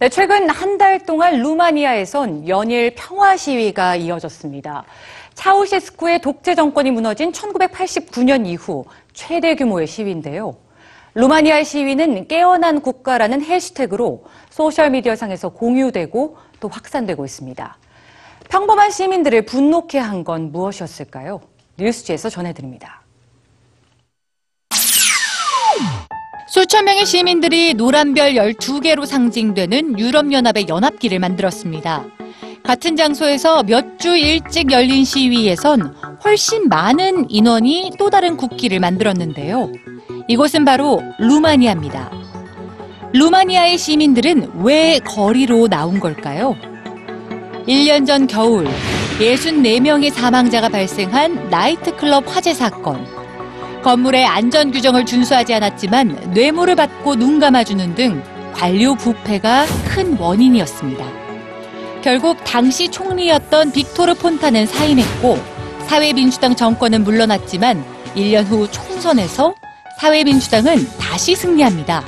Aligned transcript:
네, 0.00 0.08
최근 0.08 0.48
한 0.48 0.78
달 0.78 0.98
동안 1.04 1.42
루마니아에선 1.42 2.48
연일 2.48 2.94
평화 2.96 3.36
시위가 3.36 3.96
이어졌습니다. 3.96 4.84
차우셰스쿠의 5.34 6.22
독재 6.22 6.54
정권이 6.54 6.90
무너진 6.90 7.32
1989년 7.32 8.46
이후 8.46 8.86
최대 9.12 9.54
규모의 9.54 9.86
시위인데요. 9.86 10.56
루마니아의 11.14 11.66
시위는 11.66 12.28
깨어난 12.28 12.80
국가라는 12.80 13.42
해시태그로 13.42 14.24
소셜미디어상에서 14.48 15.50
공유되고 15.50 16.36
또 16.60 16.68
확산되고 16.68 17.22
있습니다. 17.26 17.76
평범한 18.48 18.90
시민들을 18.90 19.42
분노케 19.44 19.98
한 19.98 20.24
건 20.24 20.50
무엇이었을까요? 20.50 21.40
뉴스지에서 21.78 22.30
전해드립니다. 22.30 22.99
수천 26.50 26.84
명의 26.84 27.06
시민들이 27.06 27.74
노란별 27.74 28.34
12개로 28.34 29.06
상징되는 29.06 29.96
유럽연합의 30.00 30.66
연합기를 30.68 31.20
만들었습니다. 31.20 32.04
같은 32.64 32.96
장소에서 32.96 33.62
몇 33.62 33.98
주 34.00 34.16
일찍 34.16 34.72
열린 34.72 35.04
시위에선 35.04 35.94
훨씬 36.24 36.68
많은 36.68 37.30
인원이 37.30 37.92
또 38.00 38.10
다른 38.10 38.36
국기를 38.36 38.80
만들었는데요. 38.80 39.70
이곳은 40.26 40.64
바로 40.64 41.00
루마니아입니다. 41.20 42.10
루마니아의 43.12 43.78
시민들은 43.78 44.62
왜 44.64 44.98
거리로 45.04 45.68
나온 45.68 46.00
걸까요? 46.00 46.56
1년 47.68 48.06
전 48.06 48.26
겨울 48.26 48.66
64명의 49.20 50.10
사망자가 50.10 50.68
발생한 50.68 51.50
나이트클럽 51.50 52.24
화재 52.26 52.52
사건. 52.54 53.19
건물의 53.82 54.26
안전 54.26 54.70
규정을 54.70 55.06
준수하지 55.06 55.54
않았지만 55.54 56.32
뇌물을 56.34 56.76
받고 56.76 57.16
눈 57.16 57.38
감아주는 57.38 57.94
등 57.94 58.22
관료 58.52 58.94
부패가 58.94 59.66
큰 59.88 60.18
원인이었습니다. 60.18 61.04
결국 62.02 62.38
당시 62.44 62.90
총리였던 62.90 63.72
빅토르 63.72 64.14
폰타는 64.14 64.66
사임했고 64.66 65.38
사회민주당 65.86 66.54
정권은 66.54 67.04
물러났지만 67.04 67.82
1년 68.14 68.44
후 68.46 68.70
총선에서 68.70 69.54
사회민주당은 70.00 70.88
다시 70.98 71.34
승리합니다. 71.34 72.04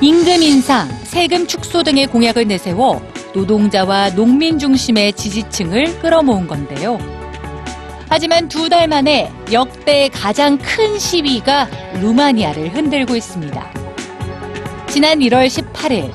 임금 0.00 0.42
인상, 0.42 0.88
세금 1.04 1.46
축소 1.46 1.82
등의 1.82 2.06
공약을 2.06 2.46
내세워 2.46 3.02
노동자와 3.34 4.10
농민 4.14 4.58
중심의 4.58 5.12
지지층을 5.12 6.00
끌어모은 6.00 6.46
건데요. 6.46 7.17
하지만 8.08 8.48
두 8.48 8.68
달 8.68 8.88
만에 8.88 9.30
역대 9.52 10.08
가장 10.08 10.58
큰 10.58 10.98
시위가 10.98 11.68
루마니아를 12.00 12.74
흔들고 12.74 13.16
있습니다. 13.16 13.72
지난 14.88 15.18
1월 15.20 15.46
18일 15.46 16.12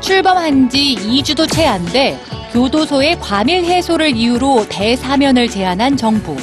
출범한 0.00 0.68
지 0.68 0.96
2주도 0.96 1.50
채 1.50 1.64
안 1.66 1.84
돼 1.86 2.18
교도소의 2.52 3.18
과밀 3.20 3.64
해소를 3.64 4.16
이유로 4.16 4.66
대사면을 4.68 5.48
제안한 5.50 5.96
정부. 5.96 6.36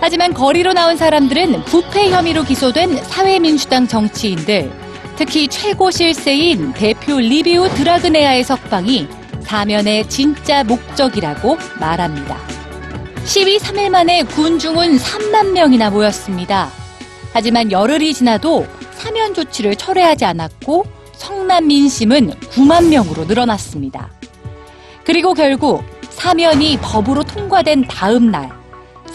하지만 0.00 0.34
거리로 0.34 0.72
나온 0.72 0.96
사람들은 0.96 1.64
부패 1.64 2.10
혐의로 2.10 2.42
기소된 2.42 2.96
사회민주당 3.04 3.86
정치인들, 3.86 4.70
특히 5.16 5.46
최고 5.46 5.90
실세인 5.90 6.72
대표 6.72 7.20
리비우 7.20 7.68
드라그네아의 7.70 8.44
석방이 8.44 9.06
사면의 9.42 10.08
진짜 10.08 10.64
목적이라고 10.64 11.56
말합니다. 11.78 12.53
12 13.24 13.58
3일 13.58 13.88
만에 13.88 14.22
군중은 14.22 14.98
3만 14.98 15.52
명이나 15.52 15.88
모였습니다. 15.90 16.70
하지만 17.32 17.72
열흘이 17.72 18.12
지나도 18.12 18.66
사면 18.92 19.32
조치를 19.34 19.76
철회하지 19.76 20.26
않았고 20.26 20.84
성남 21.12 21.66
민심은 21.66 22.30
9만 22.52 22.88
명으로 22.88 23.24
늘어났습니다. 23.24 24.10
그리고 25.04 25.32
결국 25.32 25.82
사면이 26.10 26.78
법으로 26.82 27.24
통과된 27.24 27.88
다음 27.88 28.30
날 28.30 28.50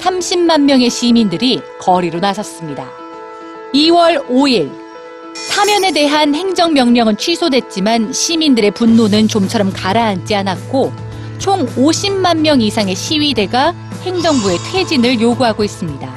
30만 0.02 0.62
명의 0.62 0.90
시민들이 0.90 1.62
거리로 1.80 2.20
나섰습니다. 2.20 2.90
2월 3.74 4.28
5일 4.28 4.72
사면에 5.36 5.92
대한 5.92 6.34
행정명령은 6.34 7.18
취소됐지만 7.18 8.12
시민들의 8.12 8.72
분노는 8.72 9.28
좀처럼 9.28 9.72
가라앉지 9.72 10.34
않았고 10.36 10.92
총 11.38 11.66
50만 11.68 12.40
명 12.40 12.60
이상의 12.60 12.96
시위대가 12.96 13.74
행정부의 14.02 14.58
퇴진을 14.72 15.20
요구하고 15.22 15.64
있습니다. 15.64 16.16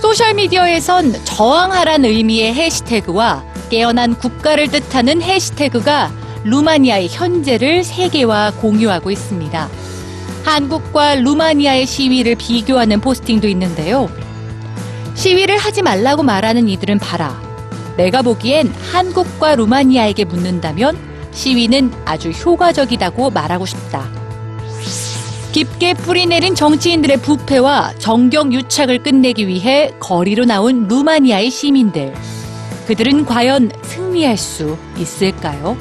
소셜미디어에선 0.00 1.24
저항하란 1.24 2.04
의미의 2.04 2.54
해시태그와 2.54 3.44
깨어난 3.70 4.14
국가를 4.14 4.68
뜻하는 4.68 5.22
해시태그가 5.22 6.10
루마니아의 6.44 7.08
현재를 7.08 7.84
세계와 7.84 8.52
공유하고 8.52 9.10
있습니다. 9.10 9.68
한국과 10.44 11.16
루마니아의 11.16 11.86
시위를 11.86 12.34
비교하는 12.36 13.00
포스팅도 13.00 13.46
있는데요. 13.48 14.08
시위를 15.14 15.58
하지 15.58 15.82
말라고 15.82 16.22
말하는 16.22 16.68
이들은 16.68 16.98
봐라. 16.98 17.40
내가 17.96 18.22
보기엔 18.22 18.72
한국과 18.90 19.56
루마니아에게 19.56 20.24
묻는다면 20.24 20.96
시위는 21.32 21.92
아주 22.06 22.30
효과적이다고 22.30 23.30
말하고 23.30 23.66
싶다. 23.66 24.19
깊게 25.52 25.94
뿌리내린 25.94 26.54
정치인들의 26.54 27.16
부패와 27.22 27.94
정경 27.98 28.52
유착을 28.52 29.02
끝내기 29.02 29.48
위해 29.48 29.90
거리로 29.98 30.44
나온 30.44 30.86
루마니아의 30.86 31.50
시민들. 31.50 32.14
그들은 32.86 33.24
과연 33.24 33.72
승리할 33.82 34.36
수 34.36 34.76
있을까요? 34.96 35.76